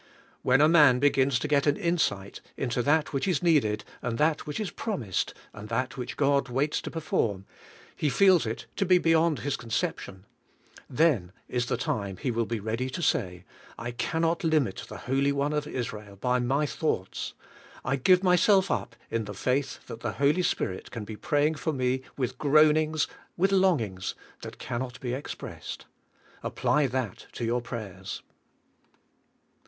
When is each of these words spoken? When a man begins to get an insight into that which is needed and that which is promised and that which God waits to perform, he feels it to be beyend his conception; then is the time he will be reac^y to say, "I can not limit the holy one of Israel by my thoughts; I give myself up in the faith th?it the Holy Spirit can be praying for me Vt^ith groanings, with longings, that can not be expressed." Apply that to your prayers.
When 0.41 0.61
a 0.61 0.67
man 0.67 0.97
begins 0.97 1.37
to 1.37 1.47
get 1.47 1.67
an 1.67 1.77
insight 1.77 2.41
into 2.57 2.81
that 2.81 3.13
which 3.13 3.27
is 3.27 3.43
needed 3.43 3.83
and 4.01 4.17
that 4.17 4.47
which 4.47 4.59
is 4.59 4.71
promised 4.71 5.35
and 5.53 5.69
that 5.69 5.95
which 5.95 6.17
God 6.17 6.49
waits 6.49 6.81
to 6.81 6.89
perform, 6.89 7.45
he 7.95 8.09
feels 8.09 8.47
it 8.47 8.65
to 8.77 8.85
be 8.87 8.97
beyend 8.97 9.41
his 9.43 9.55
conception; 9.55 10.25
then 10.89 11.31
is 11.47 11.67
the 11.67 11.77
time 11.77 12.17
he 12.17 12.31
will 12.31 12.47
be 12.47 12.59
reac^y 12.59 12.91
to 12.93 13.01
say, 13.03 13.45
"I 13.77 13.91
can 13.91 14.23
not 14.23 14.43
limit 14.43 14.85
the 14.89 14.97
holy 15.05 15.31
one 15.31 15.53
of 15.53 15.67
Israel 15.67 16.15
by 16.15 16.39
my 16.39 16.65
thoughts; 16.65 17.35
I 17.85 17.95
give 17.95 18.23
myself 18.23 18.71
up 18.71 18.95
in 19.11 19.25
the 19.25 19.35
faith 19.35 19.81
th?it 19.85 19.99
the 19.99 20.13
Holy 20.13 20.41
Spirit 20.41 20.89
can 20.89 21.05
be 21.05 21.15
praying 21.15 21.53
for 21.53 21.73
me 21.73 22.01
Vt^ith 22.17 22.39
groanings, 22.39 23.05
with 23.37 23.51
longings, 23.51 24.15
that 24.41 24.57
can 24.57 24.79
not 24.79 24.99
be 24.99 25.13
expressed." 25.13 25.85
Apply 26.41 26.87
that 26.87 27.27
to 27.33 27.45
your 27.45 27.61
prayers. 27.61 28.23